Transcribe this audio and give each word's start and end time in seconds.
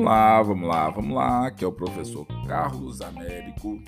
Vamos 0.00 0.12
lá, 0.12 0.42
vamos 0.42 0.68
lá, 0.68 0.88
vamos 0.88 1.14
lá, 1.14 1.50
que 1.50 1.62
é 1.62 1.68
o 1.68 1.72
professor 1.72 2.26
Carlos 2.48 3.02
Américo 3.02 3.78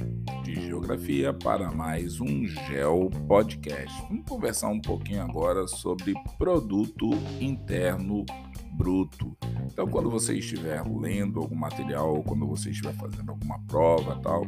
de 0.44 0.60
Geografia 0.66 1.32
para 1.32 1.72
mais 1.72 2.20
um 2.20 2.46
Geo 2.46 3.08
Podcast. 3.26 3.98
Vamos 4.10 4.28
conversar 4.28 4.68
um 4.68 4.78
pouquinho 4.78 5.22
agora 5.22 5.66
sobre 5.66 6.12
produto 6.36 7.08
interno 7.40 8.26
bruto. 8.74 9.34
Então, 9.64 9.86
quando 9.86 10.10
você 10.10 10.34
estiver 10.34 10.82
lendo 10.86 11.40
algum 11.40 11.56
material 11.56 12.22
quando 12.24 12.46
você 12.46 12.68
estiver 12.68 12.92
fazendo 12.92 13.30
alguma 13.30 13.58
prova, 13.60 14.20
tal, 14.22 14.42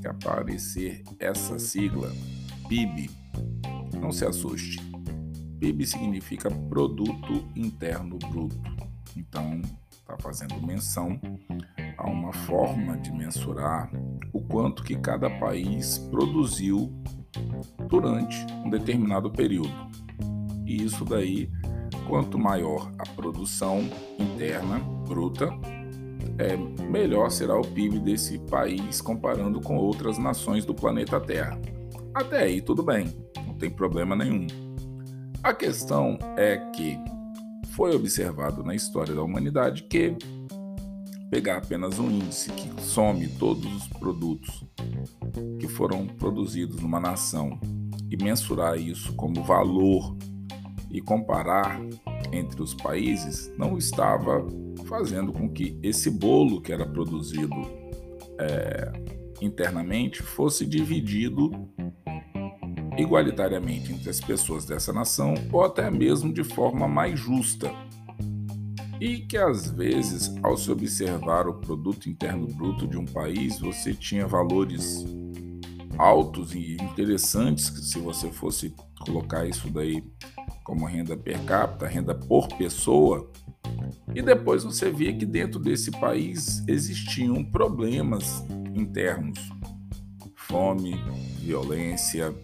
que 0.00 0.08
aparecer 0.08 1.04
essa 1.18 1.58
sigla 1.58 2.10
PIB, 2.66 3.10
não 4.00 4.10
se 4.10 4.24
assuste. 4.24 4.78
PIB 5.58 5.86
significa 5.86 6.50
produto 6.50 7.46
interno 7.54 8.16
bruto. 8.30 8.58
Então, 9.14 9.60
está 10.10 10.16
fazendo 10.18 10.60
menção 10.60 11.20
a 11.96 12.08
uma 12.08 12.32
forma 12.32 12.96
de 12.96 13.12
mensurar 13.12 13.90
o 14.32 14.40
quanto 14.40 14.82
que 14.82 14.96
cada 14.96 15.30
país 15.38 15.98
produziu 16.10 16.92
durante 17.88 18.44
um 18.64 18.70
determinado 18.70 19.30
período. 19.30 19.72
E 20.66 20.82
isso 20.84 21.04
daí, 21.04 21.50
quanto 22.08 22.38
maior 22.38 22.90
a 22.98 23.06
produção 23.14 23.88
interna 24.18 24.78
bruta, 25.06 25.48
é, 26.38 26.56
melhor 26.84 27.30
será 27.30 27.58
o 27.58 27.66
PIB 27.66 28.00
desse 28.00 28.38
país 28.38 29.00
comparando 29.00 29.60
com 29.60 29.76
outras 29.76 30.18
nações 30.18 30.64
do 30.64 30.74
planeta 30.74 31.20
Terra. 31.20 31.60
Até 32.14 32.44
aí 32.44 32.60
tudo 32.60 32.82
bem, 32.82 33.14
não 33.46 33.54
tem 33.54 33.70
problema 33.70 34.16
nenhum. 34.16 34.46
A 35.42 35.54
questão 35.54 36.18
é 36.36 36.56
que 36.74 36.98
foi 37.70 37.94
observado 37.94 38.62
na 38.62 38.74
história 38.74 39.14
da 39.14 39.22
humanidade 39.22 39.84
que 39.84 40.16
pegar 41.30 41.58
apenas 41.58 41.98
um 41.98 42.10
índice 42.10 42.50
que 42.50 42.82
some 42.82 43.26
todos 43.28 43.72
os 43.74 43.88
produtos 43.88 44.64
que 45.58 45.68
foram 45.68 46.06
produzidos 46.06 46.80
numa 46.80 46.98
nação 46.98 47.58
e 48.10 48.16
mensurar 48.22 48.76
isso 48.76 49.12
como 49.14 49.44
valor 49.44 50.16
e 50.90 51.00
comparar 51.00 51.80
entre 52.32 52.60
os 52.60 52.74
países 52.74 53.52
não 53.56 53.78
estava 53.78 54.44
fazendo 54.86 55.32
com 55.32 55.48
que 55.48 55.78
esse 55.82 56.10
bolo 56.10 56.60
que 56.60 56.72
era 56.72 56.84
produzido 56.84 57.54
é, 58.38 58.92
internamente 59.40 60.22
fosse 60.22 60.66
dividido 60.66 61.50
igualitariamente 63.00 63.92
entre 63.92 64.10
as 64.10 64.20
pessoas 64.20 64.64
dessa 64.64 64.92
nação 64.92 65.34
ou 65.52 65.64
até 65.64 65.90
mesmo 65.90 66.32
de 66.32 66.44
forma 66.44 66.86
mais 66.86 67.18
justa. 67.18 67.70
E 69.00 69.18
que 69.18 69.38
às 69.38 69.70
vezes, 69.70 70.34
ao 70.42 70.56
se 70.56 70.70
observar 70.70 71.48
o 71.48 71.54
produto 71.54 72.08
interno 72.08 72.46
bruto 72.46 72.86
de 72.86 72.98
um 72.98 73.04
país, 73.04 73.58
você 73.58 73.94
tinha 73.94 74.26
valores 74.26 75.06
altos 75.96 76.54
e 76.54 76.74
interessantes 76.74 77.70
que 77.70 77.80
se 77.80 77.98
você 77.98 78.30
fosse 78.30 78.74
colocar 79.00 79.46
isso 79.46 79.70
daí 79.70 80.02
como 80.64 80.86
renda 80.86 81.16
per 81.16 81.42
capita, 81.44 81.86
renda 81.86 82.14
por 82.14 82.48
pessoa, 82.48 83.30
e 84.14 84.22
depois 84.22 84.64
você 84.64 84.90
via 84.90 85.12
que 85.12 85.26
dentro 85.26 85.58
desse 85.58 85.90
país 85.90 86.62
existiam 86.66 87.44
problemas 87.44 88.44
internos, 88.74 89.38
fome, 90.34 90.94
violência, 91.38 92.34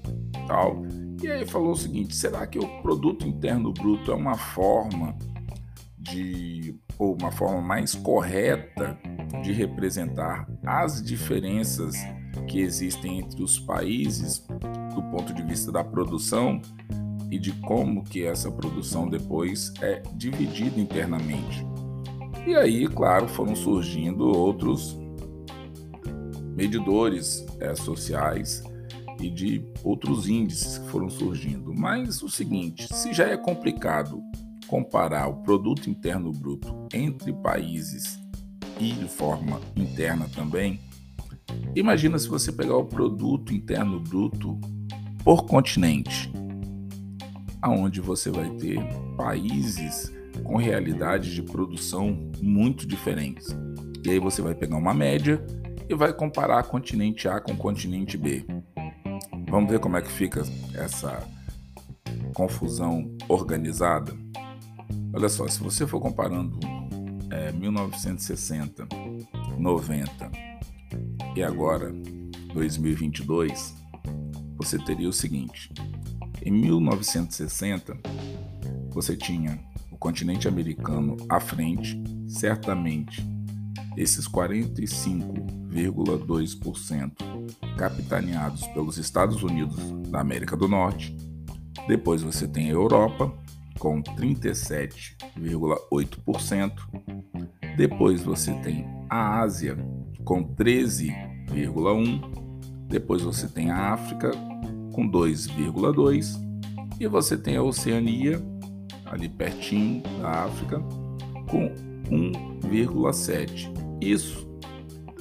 tal. 0.47 0.83
E 1.23 1.29
aí 1.31 1.47
falou 1.47 1.73
o 1.73 1.77
seguinte: 1.77 2.15
será 2.15 2.47
que 2.47 2.59
o 2.59 2.83
produto 2.83 3.27
interno 3.27 3.73
bruto 3.73 4.11
é 4.11 4.15
uma 4.15 4.37
forma 4.37 5.17
de 5.99 6.75
ou 6.99 7.17
uma 7.21 7.31
forma 7.31 7.61
mais 7.61 7.95
correta 7.95 8.99
de 9.43 9.53
representar 9.53 10.49
as 10.65 11.03
diferenças 11.03 11.95
que 12.49 12.61
existem 12.61 13.19
entre 13.19 13.43
os 13.43 13.59
países 13.59 14.47
do 14.95 15.03
ponto 15.11 15.35
de 15.35 15.43
vista 15.43 15.71
da 15.71 15.85
produção 15.85 16.61
e 17.31 17.39
de 17.39 17.53
como 17.53 18.05
que 18.05 18.25
essa 18.25 18.51
produção 18.51 19.09
depois 19.09 19.73
é 19.81 20.03
dividida 20.15 20.81
internamente. 20.81 21.67
E 22.47 22.55
aí, 22.55 22.87
claro, 22.87 23.27
foram 23.27 23.56
surgindo 23.56 24.25
outros 24.25 24.97
medidores 26.55 27.45
é, 27.61 27.75
sociais 27.75 28.62
e 29.21 29.31
de 29.31 29.65
outros 29.82 30.28
índices 30.28 30.78
que 30.78 30.88
foram 30.88 31.09
surgindo. 31.09 31.72
Mas 31.75 32.22
o 32.22 32.28
seguinte, 32.28 32.87
se 32.93 33.12
já 33.12 33.27
é 33.28 33.37
complicado 33.37 34.22
comparar 34.66 35.28
o 35.28 35.43
produto 35.43 35.88
interno 35.88 36.32
bruto 36.32 36.75
entre 36.93 37.32
países 37.32 38.21
e 38.81 38.93
de 38.93 39.09
forma 39.09 39.60
interna 39.76 40.28
também, 40.34 40.81
imagina 41.75 42.19
se 42.19 42.28
você 42.28 42.53
pegar 42.53 42.76
o 42.76 42.84
produto 42.84 43.55
interno 43.55 44.00
bruto 44.00 44.59
por 45.22 45.44
continente, 45.47 46.31
aonde 47.62 48.00
você 48.00 48.31
vai 48.31 48.50
ter 48.50 48.78
países 49.16 50.12
com 50.44 50.56
realidades 50.56 51.32
de 51.32 51.43
produção 51.43 52.31
muito 52.41 52.87
diferentes. 52.87 53.49
E 54.05 54.10
aí 54.10 54.19
você 54.19 54.43
vai 54.43 54.55
pegar 54.55 54.76
uma 54.76 54.94
média 54.94 55.44
e 55.88 55.94
vai 55.94 56.12
comparar 56.12 56.62
continente 56.65 57.28
A 57.28 57.41
com 57.41 57.56
continente 57.56 58.16
B. 58.16 58.44
Vamos 59.49 59.71
ver 59.71 59.79
como 59.79 59.97
é 59.97 60.03
que 60.03 60.11
fica 60.11 60.43
essa 60.75 61.23
confusão 62.34 63.17
organizada? 63.29 64.12
Olha 65.12 65.29
só, 65.29 65.47
se 65.47 65.61
você 65.61 65.87
for 65.87 66.01
comparando 66.01 66.59
é, 67.31 67.53
1960, 67.53 68.87
90 69.59 70.31
e 71.37 71.43
agora 71.43 71.93
2022, 72.53 73.75
você 74.56 74.79
teria 74.79 75.09
o 75.09 75.12
seguinte: 75.12 75.73
em 76.43 76.51
1960, 76.51 77.97
você 78.91 79.17
tinha 79.17 79.59
o 79.91 79.97
continente 79.97 80.49
americano 80.49 81.17
à 81.29 81.39
frente, 81.39 82.03
certamente 82.29 83.36
esses 83.97 84.29
45,2% 84.29 87.12
capitaneados 87.77 88.67
pelos 88.69 88.97
Estados 88.99 89.43
Unidos 89.43 89.77
da 90.11 90.21
América 90.21 90.57
do 90.57 90.69
Norte. 90.69 91.17
Depois 91.89 92.23
você 92.23 92.47
tem 92.49 92.69
a 92.69 92.73
Europa 92.73 93.33
com 93.79 94.03
37,8%. 94.03 96.73
Depois 97.77 98.23
você 98.23 98.53
tem 98.55 98.85
a 99.09 99.41
Ásia 99.41 99.79
com 100.25 100.43
13,1%. 100.43 102.45
Depois 102.89 103.23
você 103.23 103.47
tem 103.49 103.71
a 103.71 103.93
África 103.93 104.33
com 104.93 105.09
2,2%. 105.11 106.45
E 106.99 107.06
você 107.06 107.37
tem 107.37 107.56
a 107.56 107.62
Oceania, 107.62 108.43
ali 109.05 109.29
pertinho 109.29 110.03
da 110.21 110.45
África, 110.45 110.81
com 111.47 111.75
1,7%. 112.11 113.86
Isso 114.01 114.47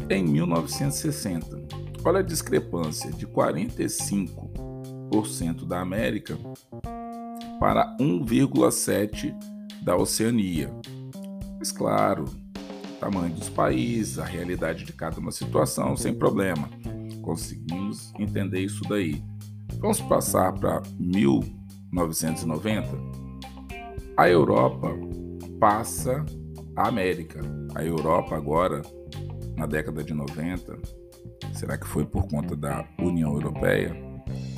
em 0.09 0.23
1960. 0.23 1.65
Olha 2.03 2.19
a 2.19 2.23
discrepância 2.23 3.11
de 3.11 3.25
45% 3.25 5.65
da 5.65 5.79
América 5.79 6.37
para 7.59 7.97
1,7% 7.97 9.33
da 9.83 9.95
Oceania. 9.95 10.71
Mas 11.57 11.71
claro, 11.71 12.25
tamanho 12.99 13.33
dos 13.33 13.49
países, 13.49 14.19
a 14.19 14.25
realidade 14.25 14.83
de 14.83 14.93
cada 14.93 15.19
uma 15.19 15.31
situação, 15.31 15.97
sem 15.97 16.13
problema. 16.13 16.69
Conseguimos 17.21 18.13
entender 18.19 18.59
isso 18.61 18.83
daí. 18.87 19.23
Vamos 19.79 19.99
passar 20.01 20.53
para 20.53 20.83
1990. 20.99 22.89
A 24.17 24.29
Europa 24.29 24.89
passa 25.59 26.23
a 26.75 26.87
América. 26.87 27.39
A 27.73 27.83
Europa 27.83 28.35
agora, 28.35 28.83
na 29.55 29.65
década 29.65 30.03
de 30.03 30.13
90, 30.13 30.77
será 31.53 31.75
que 31.77 31.87
foi 31.87 32.05
por 32.05 32.27
conta 32.27 32.55
da 32.55 32.87
União 32.99 33.33
Europeia? 33.33 33.95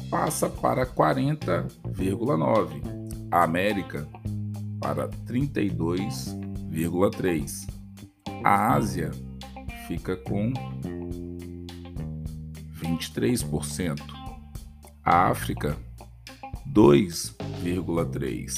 Passa 0.09 0.49
para 0.49 0.85
40,9. 0.85 2.81
A 3.31 3.43
América 3.43 4.05
para 4.79 5.09
32,3. 5.27 7.67
A 8.43 8.73
Ásia 8.73 9.11
fica 9.87 10.15
com 10.15 10.53
23%. 12.81 14.01
A 15.03 15.29
África 15.29 15.77
2,3 16.73 18.55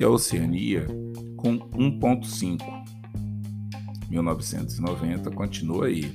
e 0.00 0.04
a 0.04 0.08
Oceania 0.08 0.86
com 1.38 1.58
1,5. 1.58 2.58
1990 4.10 5.30
continua 5.30 5.86
aí. 5.86 6.14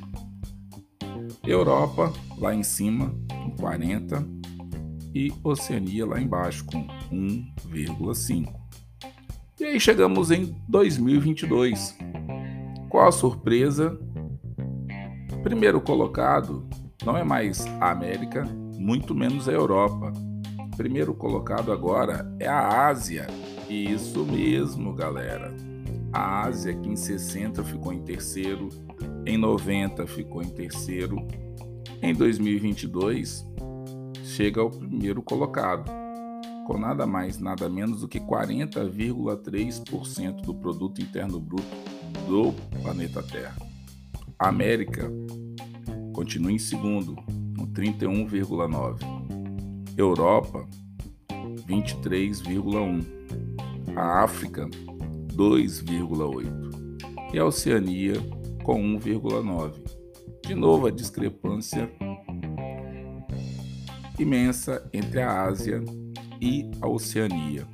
Europa 1.44 2.14
lá 2.38 2.54
em 2.54 2.64
cima 2.64 3.16
com 3.30 3.52
40 3.52 4.24
e 5.16 5.34
Oceania 5.44 6.06
lá 6.06 6.22
embaixo 6.22 6.64
com 6.66 6.86
1,5. 7.12 8.54
E 9.60 9.66
aí 9.66 9.80
chegamos 9.80 10.30
em 10.30 10.56
2022 10.68 11.98
Qual 12.94 13.08
a 13.08 13.12
surpresa? 13.12 14.00
Primeiro 15.42 15.82
colocado 15.82 16.64
não 17.04 17.18
é 17.18 17.24
mais 17.24 17.66
a 17.82 17.90
América, 17.90 18.44
muito 18.78 19.16
menos 19.16 19.50
a 19.50 19.52
Europa. 19.52 20.14
Primeiro 20.78 21.16
colocado 21.16 21.72
agora 21.72 22.32
é 22.40 22.48
a 22.48 22.86
Ásia. 22.86 23.26
Isso 23.74 24.24
mesmo, 24.24 24.94
galera. 24.94 25.52
A 26.12 26.44
Ásia, 26.44 26.76
que 26.76 26.88
em 26.88 26.96
60 26.96 27.64
ficou 27.64 27.92
em 27.92 28.04
terceiro, 28.04 28.70
em 29.26 29.36
90 29.36 30.06
ficou 30.06 30.44
em 30.44 30.50
terceiro, 30.50 31.18
em 32.00 32.14
2022 32.14 33.44
chega 34.24 34.62
ao 34.62 34.70
primeiro 34.70 35.24
colocado, 35.24 35.92
com 36.68 36.78
nada 36.78 37.08
mais, 37.08 37.40
nada 37.40 37.68
menos 37.68 38.02
do 38.02 38.08
que 38.08 38.20
40,3% 38.20 40.42
do 40.42 40.54
produto 40.54 41.02
interno 41.02 41.40
bruto 41.40 41.66
do 42.28 42.54
planeta 42.80 43.24
Terra. 43.24 43.58
A 44.38 44.50
América 44.50 45.12
continua 46.14 46.52
em 46.52 46.60
segundo, 46.60 47.16
com 47.58 47.66
31,9. 47.74 49.00
Europa, 49.98 50.64
23,1. 51.68 53.23
A 53.96 54.24
África, 54.24 54.68
2,8. 55.34 57.34
E 57.34 57.40
a 57.40 57.46
Oceania, 57.46 58.16
com 58.64 58.82
1,9. 59.00 59.74
De 60.46 60.56
novo, 60.56 60.88
a 60.88 60.92
discrepância 60.92 61.90
imensa 64.20 64.88
entre 64.94 65.22
a 65.22 65.44
Ásia 65.44 65.84
e 66.42 66.70
a 66.82 66.88
Oceania. 66.88 67.68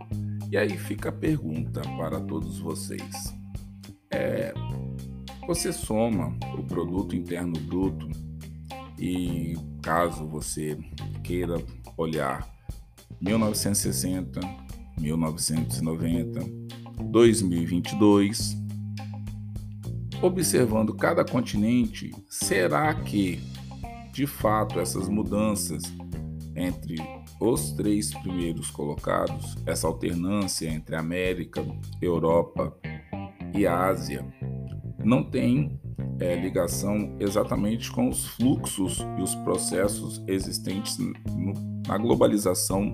E 0.52 0.58
aí 0.58 0.78
fica 0.78 1.10
a 1.10 1.12
pergunta 1.12 1.82
para 1.82 2.20
todos 2.22 2.60
vocês. 2.60 3.34
É, 4.12 4.54
você 5.48 5.72
soma 5.72 6.36
o 6.58 6.64
produto 6.64 7.16
interno 7.16 7.60
bruto 7.62 8.08
e 8.98 9.56
caso 9.82 10.28
você 10.28 10.78
queira 11.24 11.56
olhar 11.98 12.48
1960, 13.22 14.40
1990, 15.00 16.42
2022, 17.04 18.58
observando 20.22 20.94
cada 20.94 21.24
continente, 21.24 22.12
será 22.30 22.94
que 22.94 23.40
de 24.12 24.28
fato 24.28 24.80
essas 24.80 25.08
mudanças 25.08 25.84
entre 26.56 26.98
os 27.40 27.72
três 27.72 28.14
primeiros 28.14 28.70
colocados, 28.70 29.56
essa 29.66 29.88
alternância 29.88 30.68
entre 30.68 30.96
América, 30.96 31.66
Europa 32.02 32.78
e 33.56 33.66
Ásia, 33.66 34.26
não 35.04 35.24
tem 35.24 35.80
é, 36.20 36.36
ligação 36.36 37.16
exatamente 37.20 37.90
com 37.92 38.10
os 38.10 38.28
fluxos 38.28 39.00
e 39.18 39.22
os 39.22 39.34
processos 39.36 40.22
existentes 40.28 40.98
no, 40.98 41.14
na 41.88 41.98
globalização 41.98 42.94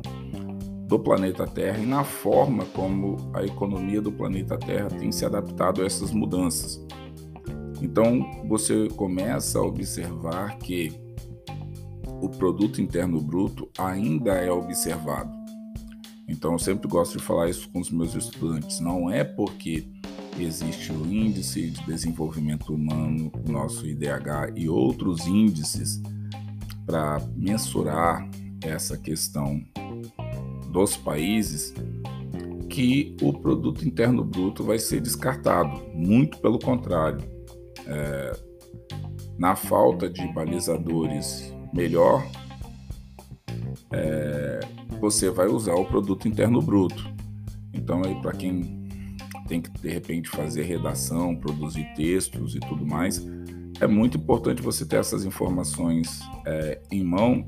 do 0.88 1.00
planeta 1.00 1.48
Terra 1.48 1.80
e 1.80 1.86
na 1.86 2.04
forma 2.04 2.66
como 2.66 3.18
a 3.34 3.44
economia 3.44 4.02
do 4.02 4.12
planeta 4.12 4.58
Terra 4.58 4.88
tem 4.90 5.12
se 5.12 5.26
adaptado 5.26 5.82
a 5.82 5.86
essas 5.86 6.12
mudanças. 6.12 6.80
Então 7.82 8.44
você 8.48 8.88
começa 8.90 9.60
a 9.60 9.64
observar 9.64 10.58
que 10.58 10.94
o 12.22 12.30
produto 12.30 12.82
interno 12.82 13.20
bruto 13.20 13.70
ainda 13.78 14.34
é 14.34 14.52
observado. 14.52 15.32
Então 16.28 16.54
eu 16.54 16.60
sempre 16.60 16.88
gosto 16.88 17.18
de 17.18 17.24
falar 17.24 17.50
isso 17.50 17.70
com 17.70 17.80
os 17.80 17.92
meus 17.92 18.16
estudantes. 18.16 18.80
Não 18.80 19.10
é 19.10 19.24
porque 19.24 19.88
existe 20.40 20.92
o 20.92 21.06
índice 21.06 21.70
de 21.70 21.86
desenvolvimento 21.86 22.74
humano, 22.74 23.32
o 23.48 23.52
nosso 23.52 23.86
IDH 23.86 24.54
e 24.56 24.68
outros 24.68 25.26
índices 25.28 26.02
para 26.86 27.20
mensurar 27.36 28.30
essa 28.62 28.98
questão 28.98 29.64
dos 30.76 30.98
países 30.98 31.74
que 32.70 33.16
o 33.22 33.32
produto 33.32 33.88
interno 33.88 34.26
bruto 34.26 34.62
vai 34.62 34.78
ser 34.78 35.00
descartado. 35.00 35.82
Muito 35.94 36.38
pelo 36.40 36.60
contrário. 36.60 37.24
É, 37.88 38.38
na 39.38 39.56
falta 39.56 40.10
de 40.10 40.28
balizadores 40.34 41.54
melhor, 41.74 42.28
é, 43.94 44.60
você 45.00 45.30
vai 45.30 45.48
usar 45.48 45.76
o 45.76 45.86
produto 45.86 46.28
interno 46.28 46.62
bruto. 46.62 47.10
Então 47.74 48.02
aí 48.04 48.16
para 48.22 48.34
quem 48.34 48.86
tem 49.48 49.62
que 49.62 49.70
de 49.70 49.90
repente 49.90 50.28
fazer 50.28 50.64
redação, 50.64 51.38
produzir 51.38 51.86
textos 51.96 52.54
e 52.54 52.60
tudo 52.60 52.86
mais. 52.86 53.26
É 53.80 53.88
muito 53.88 54.18
importante 54.18 54.62
você 54.62 54.86
ter 54.86 54.98
essas 54.98 55.24
informações 55.24 56.20
é, 56.46 56.82
em 56.92 57.04
mão 57.04 57.46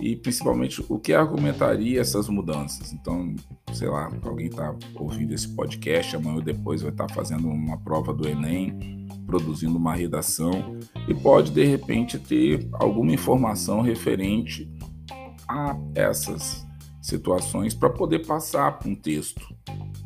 e 0.00 0.14
principalmente 0.16 0.84
o 0.88 0.98
que 0.98 1.12
argumentaria 1.12 2.00
essas 2.00 2.28
mudanças. 2.28 2.92
Então, 2.92 3.34
sei 3.72 3.88
lá, 3.88 4.10
alguém 4.22 4.46
está 4.46 4.74
ouvindo 4.94 5.32
esse 5.32 5.48
podcast, 5.48 6.16
amanhã 6.16 6.36
ou 6.36 6.42
depois 6.42 6.82
vai 6.82 6.90
estar 6.90 7.06
tá 7.06 7.14
fazendo 7.14 7.48
uma 7.48 7.78
prova 7.78 8.12
do 8.12 8.28
Enem, 8.28 9.06
produzindo 9.26 9.76
uma 9.76 9.94
redação 9.94 10.78
e 11.08 11.14
pode 11.14 11.50
de 11.50 11.64
repente 11.64 12.18
ter 12.18 12.68
alguma 12.72 13.12
informação 13.12 13.80
referente 13.80 14.70
a 15.48 15.76
essas 15.94 16.66
situações 17.00 17.74
para 17.74 17.90
poder 17.90 18.26
passar 18.26 18.78
para 18.78 18.88
um 18.88 18.94
texto. 18.94 19.54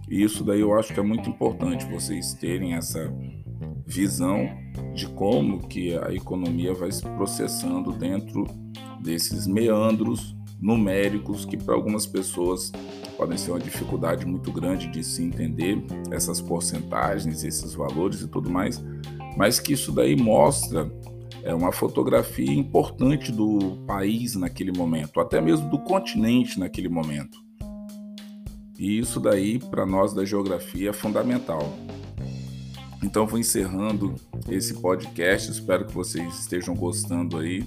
E 0.08 0.22
isso 0.22 0.44
daí 0.44 0.60
eu 0.60 0.76
acho 0.78 0.92
que 0.92 1.00
é 1.00 1.02
muito 1.02 1.30
importante 1.30 1.86
vocês 1.86 2.34
terem 2.34 2.74
essa 2.74 3.12
visão 3.86 4.48
de 4.94 5.08
como 5.08 5.66
que 5.66 5.96
a 5.96 6.12
economia 6.12 6.74
vai 6.74 6.92
se 6.92 7.02
processando 7.02 7.92
dentro 7.92 8.44
desses 9.00 9.46
meandros 9.46 10.36
numéricos 10.60 11.44
que 11.44 11.56
para 11.56 11.74
algumas 11.74 12.06
pessoas 12.06 12.70
podem 13.16 13.38
ser 13.38 13.50
uma 13.50 13.60
dificuldade 13.60 14.26
muito 14.26 14.52
grande 14.52 14.88
de 14.88 15.02
se 15.02 15.22
entender 15.22 15.82
essas 16.10 16.40
porcentagens, 16.40 17.42
esses 17.42 17.74
valores 17.74 18.20
e 18.20 18.28
tudo 18.28 18.50
mais, 18.50 18.82
mas 19.36 19.58
que 19.58 19.72
isso 19.72 19.90
daí 19.92 20.16
mostra 20.16 20.90
é 21.42 21.54
uma 21.54 21.72
fotografia 21.72 22.52
importante 22.52 23.32
do 23.32 23.78
país 23.86 24.34
naquele 24.34 24.72
momento, 24.72 25.20
até 25.20 25.40
mesmo 25.40 25.70
do 25.70 25.78
continente 25.78 26.58
naquele 26.58 26.88
momento. 26.88 27.38
E 28.78 28.98
isso 28.98 29.20
daí, 29.20 29.58
para 29.58 29.84
nós 29.84 30.14
da 30.14 30.24
geografia, 30.24 30.90
é 30.90 30.92
fundamental. 30.92 31.60
Então, 33.02 33.26
vou 33.26 33.38
encerrando 33.38 34.14
esse 34.48 34.74
podcast. 34.74 35.50
Espero 35.50 35.86
que 35.86 35.94
vocês 35.94 36.38
estejam 36.38 36.74
gostando 36.74 37.38
aí. 37.38 37.62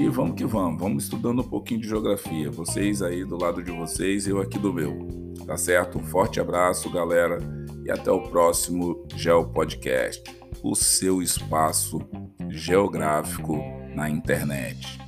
E 0.00 0.08
vamos 0.08 0.34
que 0.34 0.46
vamos, 0.46 0.80
vamos 0.80 1.04
estudando 1.04 1.42
um 1.42 1.46
pouquinho 1.46 1.82
de 1.82 1.86
geografia. 1.86 2.50
Vocês 2.50 3.02
aí 3.02 3.22
do 3.22 3.36
lado 3.36 3.62
de 3.62 3.70
vocês, 3.70 4.26
eu 4.26 4.40
aqui 4.40 4.58
do 4.58 4.72
meu. 4.72 5.06
Tá 5.46 5.58
certo? 5.58 5.98
Um 5.98 6.02
forte 6.02 6.40
abraço, 6.40 6.88
galera, 6.88 7.36
e 7.84 7.90
até 7.90 8.10
o 8.10 8.22
próximo 8.22 9.06
Geo 9.14 9.44
Podcast, 9.44 10.22
o 10.62 10.74
seu 10.74 11.20
espaço 11.20 12.00
geográfico 12.48 13.58
na 13.94 14.08
internet. 14.08 14.98